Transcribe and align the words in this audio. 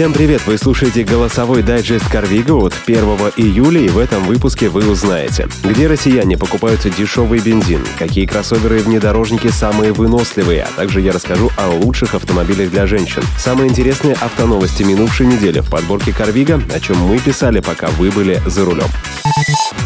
Всем 0.00 0.14
привет! 0.14 0.40
Вы 0.46 0.56
слушаете 0.56 1.04
голосовой 1.04 1.62
дайджест 1.62 2.08
Карвига 2.08 2.52
от 2.52 2.72
1 2.86 3.04
июля, 3.36 3.82
и 3.82 3.88
в 3.90 3.98
этом 3.98 4.24
выпуске 4.24 4.70
вы 4.70 4.90
узнаете, 4.90 5.46
где 5.62 5.88
россияне 5.88 6.38
покупают 6.38 6.80
дешевый 6.96 7.40
бензин, 7.40 7.84
какие 7.98 8.24
кроссоверы 8.24 8.78
и 8.78 8.82
внедорожники 8.82 9.48
самые 9.48 9.92
выносливые, 9.92 10.62
а 10.62 10.68
также 10.74 11.02
я 11.02 11.12
расскажу 11.12 11.50
о 11.58 11.68
лучших 11.68 12.14
автомобилях 12.14 12.70
для 12.70 12.86
женщин. 12.86 13.22
Самые 13.36 13.68
интересные 13.68 14.14
автоновости 14.14 14.84
минувшей 14.84 15.26
недели 15.26 15.60
в 15.60 15.68
подборке 15.68 16.14
Карвига, 16.14 16.62
о 16.72 16.80
чем 16.80 16.96
мы 16.96 17.18
писали, 17.18 17.60
пока 17.60 17.88
вы 17.88 18.10
были 18.10 18.40
за 18.46 18.64
рулем. 18.64 18.88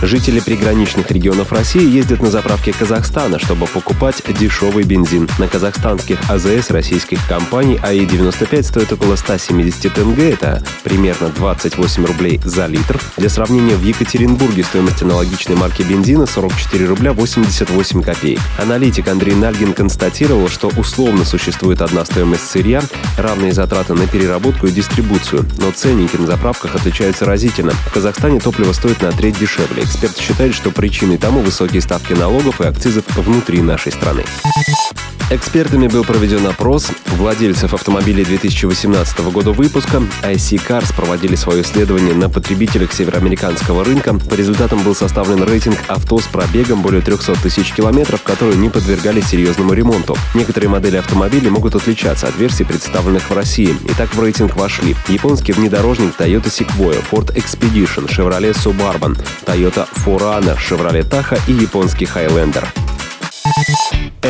Жители 0.03 0.41
приграничных 0.41 1.11
регионов 1.11 1.51
России 1.51 1.83
ездят 1.83 2.21
на 2.21 2.31
заправки 2.31 2.73
Казахстана, 2.79 3.39
чтобы 3.39 3.67
покупать 3.67 4.23
дешевый 4.39 4.85
бензин. 4.85 5.29
На 5.39 5.49
казахстанских 5.49 6.19
АЗС 6.29 6.71
российских 6.71 7.27
компаний 7.27 7.79
АИ-95 7.83 8.63
стоит 8.63 8.93
около 8.93 9.17
170 9.17 9.97
тенге, 10.05 10.31
это 10.33 10.63
примерно 10.83 11.31
28 11.31 12.05
рублей 12.05 12.41
за 12.45 12.67
литр. 12.67 13.01
Для 13.17 13.31
сравнения, 13.31 13.75
в 13.75 13.83
Екатеринбурге 13.83 14.63
стоимость 14.63 15.03
аналогичной 15.03 15.57
марки 15.57 15.83
бензина 15.83 16.27
44 16.27 16.87
рубля 16.87 17.13
88 17.13 18.03
копеек. 18.03 18.41
Аналитик 18.59 19.09
Андрей 19.09 19.35
Нальгин 19.35 19.73
констатировал, 19.73 20.49
что 20.49 20.69
условно 20.77 21.25
существует 21.25 21.81
одна 21.81 22.05
стоимость 22.05 22.51
сырья, 22.51 22.83
равные 23.17 23.53
затраты 23.53 23.95
на 23.95 24.07
переработку 24.07 24.67
и 24.67 24.73
дистрибуцию, 24.73 25.47
но 25.59 25.71
ценники 25.71 26.17
на 26.17 26.27
заправках 26.27 26.75
отличаются 26.75 27.25
разительно. 27.25 27.73
В 27.73 27.93
Казахстане 27.93 28.41
топливо 28.41 28.73
стоит 28.73 29.01
на 29.01 29.11
треть 29.11 29.39
дешевле. 29.39 29.83
Эксперт 29.83 30.19
считает, 30.19 30.55
что 30.55 30.71
причиной 30.71 31.17
тому 31.17 31.41
высокие 31.41 31.81
ставки 31.81 32.13
налогов 32.13 32.61
и 32.61 32.67
акцизов 32.67 33.05
внутри 33.17 33.63
нашей 33.63 33.93
страны. 33.93 34.25
Экспертами 35.31 35.89
был 35.89 36.05
проведен 36.05 36.47
опрос 36.47 36.89
владельцев 37.07 37.73
автомобилей 37.73 38.25
2018 38.25 39.21
года 39.33 39.53
выпуска. 39.53 40.03
IC 40.23 40.61
Cars 40.69 40.95
проводили 40.95 41.35
свое 41.35 41.63
исследование 41.63 42.15
на 42.15 42.29
потребителях 42.29 42.93
североамериканского 42.93 43.85
рынка. 43.85 44.15
По 44.15 44.35
результатам 44.35 44.83
был 44.83 44.95
составлен 44.95 45.43
рейтинг 45.43 45.79
авто 45.89 46.19
с 46.19 46.25
пробегом 46.25 46.83
более 46.83 47.01
300 47.01 47.43
тысяч 47.43 47.73
километров, 47.73 48.23
которые 48.23 48.59
не 48.59 48.69
подвергались 48.69 49.29
серьезному 49.29 49.73
ремонту. 49.73 50.17
Некоторые 50.35 50.69
модели 50.69 50.99
автомобилей 50.99 51.49
могут 51.49 51.75
отличаться 51.75 52.29
от 52.29 52.37
версий, 52.37 52.65
представленных 52.65 53.31
в 53.31 53.33
России. 53.35 53.75
Итак, 53.91 54.15
в 54.15 54.21
рейтинг 54.21 54.55
вошли 54.57 54.95
японский 55.09 55.53
внедорожник 55.53 56.15
Toyota 56.19 56.51
Sequoia, 56.51 57.03
Ford 57.11 57.35
Expedition, 57.35 58.07
Chevrolet 58.09 58.53
Suburban, 58.53 59.17
Toyota 59.47 59.89
4Runner, 60.05 60.59
Chevrolet 60.59 61.09
Tahoe 61.09 61.41
и 61.49 61.53
японский 61.53 62.05
Highlander. 62.05 62.65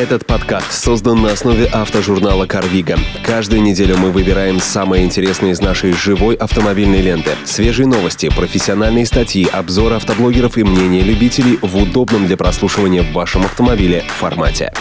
Этот 0.05 0.27
подкаст 0.27 0.71
создан 0.71 1.23
на 1.23 1.33
основе 1.33 1.65
автожурнала 1.65 2.45
«Карвига». 2.45 2.99
Каждую 3.25 3.63
неделю 3.63 3.97
мы 3.97 4.13
выбираем 4.13 4.61
самые 4.61 5.03
интересные 5.03 5.53
из 5.53 5.63
нашей 5.63 5.95
живой 5.95 6.35
автомобильной 6.35 7.01
ленты. 7.01 7.31
Свежие 7.47 7.87
новости, 7.87 8.29
профессиональные 8.29 9.07
статьи, 9.07 9.49
обзоры 9.51 9.95
автоблогеров 9.95 10.59
и 10.59 10.63
мнения 10.63 11.01
любителей 11.01 11.59
в 11.63 11.75
удобном 11.79 12.27
для 12.27 12.37
прослушивания 12.37 13.03
в 13.03 13.15
вашем 13.15 13.47
автомобиле 13.47 14.05
формате. 14.19 14.75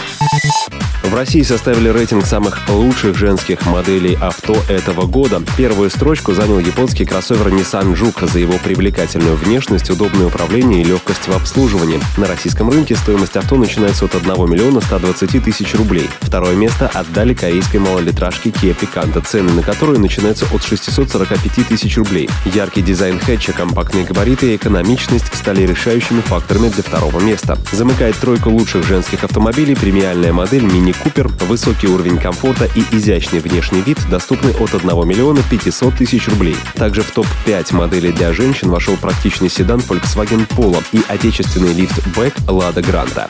В 1.04 1.14
России 1.14 1.42
составили 1.42 1.90
рейтинг 1.90 2.26
самых 2.26 2.58
лучших 2.68 3.16
женских 3.16 3.66
моделей 3.66 4.16
авто 4.20 4.56
этого 4.68 5.06
года. 5.06 5.42
Первую 5.56 5.90
строчку 5.90 6.32
занял 6.32 6.58
японский 6.58 7.04
кроссовер 7.04 7.48
Nissan 7.48 7.94
Juke 7.94 8.26
за 8.26 8.38
его 8.38 8.54
привлекательную 8.64 9.36
внешность, 9.36 9.90
удобное 9.90 10.26
управление 10.26 10.80
и 10.80 10.84
легкость 10.84 11.28
в 11.28 11.36
обслуживании. 11.36 12.00
На 12.16 12.26
российском 12.26 12.68
рынке 12.70 12.96
стоимость 12.96 13.36
авто 13.36 13.56
начинается 13.56 14.06
от 14.06 14.14
1 14.14 14.50
миллиона 14.50 14.80
120 14.80 15.13
тысяч 15.14 15.74
рублей. 15.74 16.08
Второе 16.20 16.54
место 16.54 16.90
отдали 16.92 17.34
корейской 17.34 17.78
малолитражке 17.78 18.50
Kia 18.50 18.76
Picanto, 18.76 19.24
цены 19.24 19.52
на 19.52 19.62
которую 19.62 20.00
начинаются 20.00 20.46
от 20.52 20.62
645 20.62 21.66
тысяч 21.68 21.96
рублей. 21.96 22.28
Яркий 22.44 22.82
дизайн 22.82 23.18
хэтча, 23.18 23.52
компактные 23.52 24.04
габариты 24.04 24.52
и 24.52 24.56
экономичность 24.56 25.34
стали 25.34 25.62
решающими 25.66 26.20
факторами 26.20 26.68
для 26.68 26.82
второго 26.82 27.20
места. 27.20 27.58
Замыкает 27.72 28.16
тройку 28.16 28.50
лучших 28.50 28.86
женских 28.86 29.24
автомобилей 29.24 29.74
премиальная 29.74 30.32
модель 30.32 30.64
Mini 30.64 30.94
Купер, 31.02 31.28
высокий 31.48 31.86
уровень 31.86 32.18
комфорта 32.18 32.68
и 32.74 32.84
изящный 32.96 33.40
внешний 33.40 33.82
вид 33.82 33.98
доступны 34.10 34.50
от 34.50 34.74
1 34.74 35.08
миллиона 35.08 35.40
500 35.48 35.94
тысяч 35.94 36.28
рублей. 36.28 36.56
Также 36.74 37.02
в 37.02 37.10
топ-5 37.10 37.74
моделей 37.74 38.12
для 38.12 38.32
женщин 38.32 38.70
вошел 38.70 38.96
практичный 38.96 39.48
седан 39.48 39.80
Volkswagen 39.80 40.46
Polo 40.48 40.82
и 40.92 41.02
отечественный 41.08 41.72
лифт-бэк 41.72 42.34
Lada 42.46 42.82
Granta. 42.82 43.28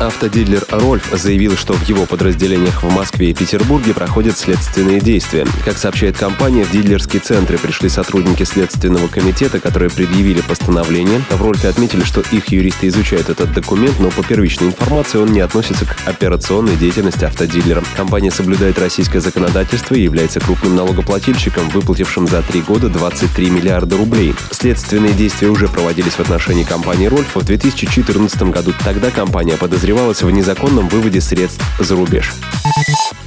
Автодилер 0.00 0.64
Рольф 0.70 1.10
заявил, 1.12 1.58
что 1.58 1.74
в 1.74 1.86
его 1.86 2.06
подразделениях 2.06 2.82
в 2.82 2.90
Москве 2.90 3.30
и 3.30 3.34
Петербурге 3.34 3.92
проходят 3.92 4.38
следственные 4.38 4.98
действия. 4.98 5.46
Как 5.62 5.76
сообщает 5.76 6.16
компания, 6.16 6.64
в 6.64 6.70
дилерские 6.70 7.20
центры 7.20 7.58
пришли 7.58 7.90
сотрудники 7.90 8.44
Следственного 8.44 9.08
комитета, 9.08 9.60
которые 9.60 9.90
предъявили 9.90 10.40
постановление. 10.40 11.20
В 11.28 11.42
Рольфе 11.42 11.68
отметили, 11.68 12.02
что 12.02 12.22
их 12.32 12.48
юристы 12.48 12.88
изучают 12.88 13.28
этот 13.28 13.52
документ, 13.52 14.00
но 14.00 14.08
по 14.08 14.22
первичной 14.22 14.68
информации 14.68 15.18
он 15.18 15.32
не 15.32 15.40
относится 15.40 15.84
к 15.84 15.94
операционной 16.06 16.76
деятельности 16.76 17.26
автодилера. 17.26 17.84
Компания 17.94 18.30
соблюдает 18.30 18.78
российское 18.78 19.20
законодательство 19.20 19.94
и 19.96 20.02
является 20.02 20.40
крупным 20.40 20.76
налогоплательщиком, 20.76 21.68
выплатившим 21.68 22.26
за 22.26 22.40
три 22.40 22.62
года 22.62 22.88
23 22.88 23.50
миллиарда 23.50 23.98
рублей. 23.98 24.34
Следственные 24.50 25.12
действия 25.12 25.48
уже 25.48 25.68
проводились 25.68 26.14
в 26.14 26.20
отношении 26.20 26.64
компании 26.64 27.06
Рольф 27.06 27.36
в 27.36 27.44
2014 27.44 28.42
году. 28.44 28.72
Тогда 28.82 29.10
компания 29.10 29.58
подозревалась 29.90 30.22
в 30.22 30.30
незаконном 30.30 30.88
выводе 30.88 31.20
средств 31.20 31.64
за 31.80 31.96
рубеж. 31.96 32.30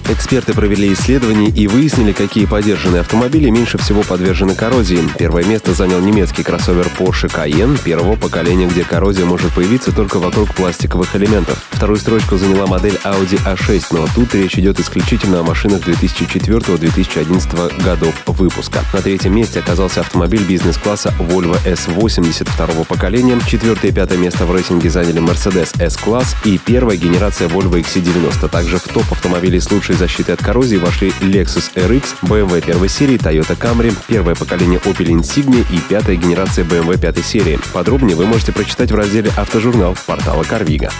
Эксперты 0.09 0.53
провели 0.53 0.91
исследование 0.93 1.49
и 1.49 1.67
выяснили, 1.67 2.11
какие 2.11 2.45
подержанные 2.45 3.01
автомобили 3.01 3.49
меньше 3.49 3.77
всего 3.77 4.03
подвержены 4.03 4.53
коррозии. 4.53 4.99
Первое 5.17 5.43
место 5.45 5.73
занял 5.73 5.99
немецкий 5.99 6.43
кроссовер 6.43 6.87
Porsche 6.99 7.31
Cayenne 7.33 7.81
первого 7.81 8.15
поколения, 8.15 8.67
где 8.67 8.83
коррозия 8.83 9.25
может 9.25 9.53
появиться 9.53 9.91
только 9.91 10.19
вокруг 10.19 10.53
пластиковых 10.53 11.15
элементов. 11.15 11.57
Вторую 11.71 11.97
строчку 11.97 12.37
заняла 12.37 12.67
модель 12.67 12.99
Audi 13.03 13.39
A6, 13.45 13.85
но 13.91 14.05
тут 14.13 14.35
речь 14.35 14.57
идет 14.57 14.79
исключительно 14.79 15.39
о 15.39 15.43
машинах 15.43 15.81
2004-2011 15.87 17.83
годов 17.83 18.13
выпуска. 18.27 18.83
На 18.93 19.01
третьем 19.01 19.35
месте 19.35 19.59
оказался 19.59 20.01
автомобиль 20.01 20.43
бизнес-класса 20.43 21.13
Volvo 21.19 21.57
S80 21.65 22.49
второго 22.49 22.83
поколения. 22.83 23.39
Четвертое 23.47 23.89
и 23.89 23.91
пятое 23.91 24.17
место 24.17 24.45
в 24.45 24.53
рейтинге 24.53 24.89
заняли 24.89 25.21
Mercedes 25.21 25.81
S-класс 25.81 26.35
и 26.43 26.57
первая 26.57 26.97
генерация 26.97 27.47
Volvo 27.47 27.81
XC90. 27.81 28.49
Также 28.49 28.77
в 28.77 28.83
топ 28.83 29.11
автомобилей 29.11 29.59
с 29.59 29.71
лучшей 29.71 29.92
защитой 29.95 30.31
от 30.31 30.43
коррозии 30.43 30.77
вошли 30.77 31.13
Lexus 31.21 31.73
RX, 31.75 32.03
BMW 32.21 32.65
первой 32.65 32.89
серии, 32.89 33.17
Toyota 33.17 33.57
Camry, 33.57 33.95
первое 34.07 34.35
поколение 34.35 34.79
Opel 34.79 35.07
Insignia 35.07 35.65
и 35.71 35.79
пятая 35.79 36.15
генерация 36.15 36.65
BMW 36.65 36.99
пятой 36.99 37.23
серии. 37.23 37.59
Подробнее 37.73 38.15
вы 38.15 38.25
можете 38.25 38.51
прочитать 38.51 38.91
в 38.91 38.95
разделе 38.95 39.31
«Автожурнал» 39.35 39.97
портала 40.05 40.43
Карвига. 40.43 40.91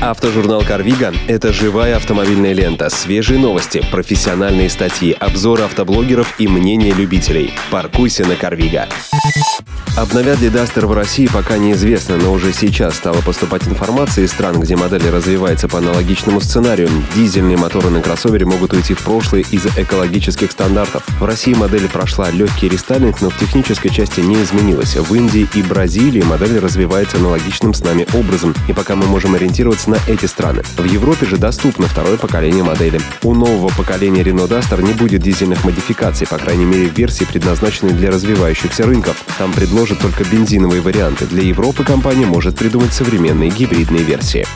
Автожурнал 0.00 0.62
Карвига– 0.62 1.12
это 1.28 1.52
живая 1.52 1.96
автомобильная 1.96 2.52
лента, 2.52 2.90
свежие 2.90 3.38
новости, 3.38 3.82
профессиональные 3.90 4.68
статьи, 4.68 5.12
обзоры 5.12 5.64
автоблогеров 5.64 6.34
и 6.38 6.46
мнения 6.46 6.92
любителей. 6.92 7.54
Паркуйся 7.70 8.26
на 8.26 8.36
Карвига. 8.36 8.88
Обновят 9.96 10.40
ли 10.40 10.50
Дастер 10.50 10.86
в 10.86 10.92
России 10.92 11.28
пока 11.28 11.56
неизвестно, 11.56 12.16
но 12.16 12.32
уже 12.32 12.52
сейчас 12.52 12.96
стала 12.96 13.20
поступать 13.20 13.68
информация 13.68 14.24
из 14.24 14.32
стран, 14.32 14.58
где 14.58 14.74
модель 14.74 15.08
развивается 15.08 15.68
по 15.68 15.78
аналогичному 15.78 16.40
сценарию. 16.40 16.90
Дизельные 17.14 17.56
моторы 17.56 17.90
на 17.90 18.02
кроссовере 18.02 18.44
могут 18.44 18.72
уйти 18.72 18.94
в 18.94 19.02
прошлое 19.02 19.44
из-за 19.52 19.68
экологических 19.80 20.50
стандартов. 20.50 21.04
В 21.20 21.24
России 21.24 21.54
модель 21.54 21.88
прошла 21.88 22.30
легкий 22.30 22.68
рестайлинг, 22.68 23.20
но 23.20 23.30
в 23.30 23.38
технической 23.38 23.92
части 23.92 24.18
не 24.18 24.34
изменилась. 24.42 24.96
В 24.96 25.14
Индии 25.14 25.48
и 25.54 25.62
Бразилии 25.62 26.22
модель 26.22 26.58
развивается 26.58 27.18
аналогичным 27.18 27.72
с 27.72 27.80
нами 27.80 28.04
образом, 28.14 28.52
и 28.68 28.72
пока 28.72 28.96
мы 28.96 29.06
можем 29.06 29.33
ориентироваться 29.34 29.90
на 29.90 29.98
эти 30.06 30.26
страны. 30.26 30.62
В 30.76 30.84
Европе 30.84 31.26
же 31.26 31.36
доступно 31.36 31.86
второе 31.86 32.16
поколение 32.16 32.62
модели. 32.62 33.00
У 33.22 33.34
нового 33.34 33.68
поколения 33.76 34.22
Renault 34.22 34.48
Duster 34.48 34.82
не 34.82 34.92
будет 34.92 35.22
дизельных 35.22 35.64
модификаций, 35.64 36.26
по 36.26 36.38
крайней 36.38 36.64
мере 36.64 36.88
в 36.88 36.96
версии, 36.96 37.24
предназначенной 37.24 37.92
для 37.92 38.10
развивающихся 38.10 38.84
рынков. 38.84 39.22
Там 39.38 39.52
предложит 39.52 40.00
только 40.00 40.24
бензиновые 40.24 40.80
варианты. 40.80 41.26
Для 41.26 41.42
Европы 41.42 41.84
компания 41.84 42.26
может 42.26 42.56
придумать 42.56 42.92
современные 42.92 43.50
гибридные 43.50 44.02
версии. 44.02 44.46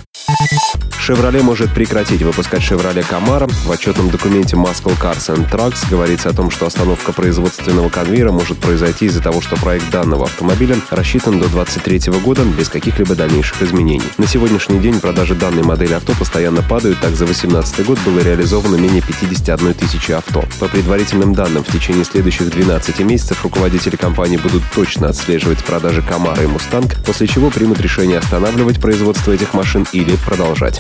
Chevrolet 1.08 1.42
может 1.42 1.72
прекратить 1.72 2.20
выпускать 2.20 2.60
Chevrolet 2.60 3.02
Camaro. 3.08 3.50
В 3.64 3.72
отчетном 3.72 4.10
документе 4.10 4.56
Muscle 4.56 4.94
Cars 5.00 5.34
and 5.34 5.50
Trucks 5.50 5.88
говорится 5.88 6.28
о 6.28 6.34
том, 6.34 6.50
что 6.50 6.66
остановка 6.66 7.14
производственного 7.14 7.88
конвейера 7.88 8.30
может 8.30 8.58
произойти 8.58 9.06
из-за 9.06 9.22
того, 9.22 9.40
что 9.40 9.56
проект 9.56 9.88
данного 9.88 10.26
автомобиля 10.26 10.76
рассчитан 10.90 11.40
до 11.40 11.48
2023 11.48 12.12
года 12.20 12.44
без 12.44 12.68
каких-либо 12.68 13.14
дальнейших 13.14 13.62
изменений. 13.62 14.02
На 14.18 14.26
сегодняшний 14.26 14.80
день 14.80 15.00
продажи 15.00 15.34
данной 15.34 15.62
модели 15.62 15.94
авто 15.94 16.12
постоянно 16.12 16.60
падают, 16.60 17.00
так 17.00 17.12
за 17.12 17.24
2018 17.24 17.86
год 17.86 17.98
было 18.04 18.18
реализовано 18.18 18.76
менее 18.76 19.00
51 19.00 19.72
тысячи 19.72 20.12
авто. 20.12 20.44
По 20.60 20.68
предварительным 20.68 21.32
данным, 21.32 21.64
в 21.64 21.72
течение 21.72 22.04
следующих 22.04 22.50
12 22.50 22.98
месяцев 23.00 23.42
руководители 23.44 23.96
компании 23.96 24.36
будут 24.36 24.62
точно 24.74 25.08
отслеживать 25.08 25.64
продажи 25.64 26.02
Camaro 26.02 26.44
и 26.44 26.46
Mustang, 26.46 26.94
после 27.06 27.26
чего 27.26 27.48
примут 27.48 27.80
решение 27.80 28.18
останавливать 28.18 28.78
производство 28.78 29.32
этих 29.32 29.54
машин 29.54 29.86
или 29.92 30.14
продолжать. 30.26 30.78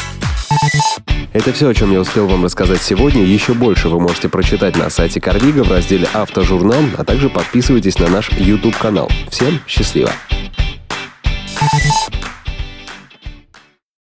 Это 1.32 1.52
все, 1.52 1.68
о 1.68 1.74
чем 1.74 1.92
я 1.92 2.00
успел 2.00 2.26
вам 2.26 2.44
рассказать 2.44 2.82
сегодня. 2.82 3.22
Еще 3.22 3.54
больше 3.54 3.88
вы 3.88 4.00
можете 4.00 4.28
прочитать 4.28 4.76
на 4.76 4.90
сайте 4.90 5.20
Карвига 5.20 5.62
в 5.62 5.70
разделе 5.70 6.08
«Автожурнал», 6.12 6.82
а 6.96 7.04
также 7.04 7.28
подписывайтесь 7.28 7.98
на 7.98 8.08
наш 8.08 8.30
YouTube-канал. 8.32 9.10
Всем 9.30 9.60
счастливо! 9.66 10.10